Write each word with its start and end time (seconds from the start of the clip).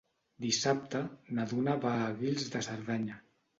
Dissabte 0.45 1.01
na 1.39 1.45
Duna 1.53 1.77
va 1.85 1.93
a 1.99 2.09
Guils 2.25 2.49
de 2.57 2.65
Cerdanya. 2.73 3.23